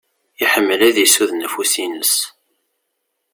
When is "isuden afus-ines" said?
1.05-2.13